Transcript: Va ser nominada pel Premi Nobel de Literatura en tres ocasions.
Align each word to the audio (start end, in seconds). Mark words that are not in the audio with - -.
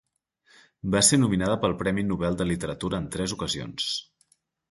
Va 0.95 1.01
ser 1.09 1.19
nominada 1.19 1.57
pel 1.65 1.75
Premi 1.83 2.05
Nobel 2.13 2.39
de 2.41 2.47
Literatura 2.53 3.01
en 3.03 3.07
tres 3.17 3.37
ocasions. 3.39 3.93